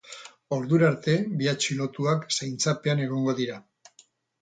Ordura 0.55 0.87
arte, 0.93 1.15
bi 1.43 1.51
atxilotuak 1.53 2.27
zaintzapean 2.39 3.07
egongo 3.07 3.41
dira. 3.45 3.65